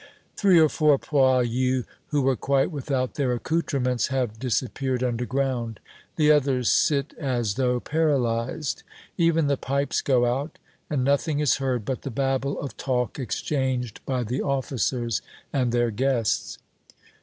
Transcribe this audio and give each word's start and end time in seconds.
Three 0.35 0.59
or 0.59 0.67
four 0.67 0.97
poilus 0.97 1.85
who 2.07 2.23
were 2.23 2.35
quite 2.35 2.71
without 2.71 3.13
their 3.13 3.33
accouterments 3.33 4.07
have 4.07 4.39
disappeared 4.39 5.03
underground. 5.03 5.79
The 6.15 6.31
others 6.31 6.71
sit 6.71 7.13
as 7.19 7.53
though 7.53 7.79
paralyzed. 7.79 8.81
Even 9.15 9.45
the 9.45 9.57
pipes 9.57 10.01
go 10.01 10.25
out, 10.25 10.57
and 10.89 11.03
nothing 11.03 11.39
is 11.39 11.57
heard 11.57 11.85
but 11.85 12.01
the 12.01 12.09
babble 12.09 12.59
of 12.59 12.75
talk 12.77 13.19
exchanged 13.19 14.03
by 14.07 14.23
the 14.23 14.41
officers 14.41 15.21
and 15.53 15.71
their 15.71 15.91
guests. 15.91 16.57